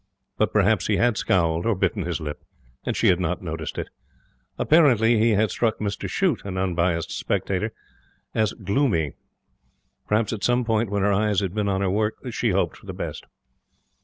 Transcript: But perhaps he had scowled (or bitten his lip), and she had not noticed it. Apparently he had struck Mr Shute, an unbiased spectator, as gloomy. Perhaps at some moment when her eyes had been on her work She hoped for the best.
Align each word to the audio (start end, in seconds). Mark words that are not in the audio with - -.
But 0.35 0.51
perhaps 0.51 0.87
he 0.87 0.97
had 0.97 1.15
scowled 1.15 1.63
(or 1.67 1.75
bitten 1.75 2.05
his 2.07 2.19
lip), 2.19 2.41
and 2.87 2.97
she 2.97 3.09
had 3.09 3.19
not 3.19 3.43
noticed 3.43 3.77
it. 3.77 3.89
Apparently 4.57 5.19
he 5.19 5.35
had 5.35 5.51
struck 5.51 5.77
Mr 5.77 6.09
Shute, 6.09 6.43
an 6.43 6.57
unbiased 6.57 7.11
spectator, 7.11 7.71
as 8.33 8.53
gloomy. 8.53 9.13
Perhaps 10.07 10.33
at 10.33 10.43
some 10.43 10.65
moment 10.67 10.89
when 10.89 11.03
her 11.03 11.13
eyes 11.13 11.41
had 11.41 11.53
been 11.53 11.69
on 11.69 11.81
her 11.81 11.91
work 11.91 12.15
She 12.31 12.49
hoped 12.49 12.77
for 12.77 12.87
the 12.87 12.93
best. 12.95 13.27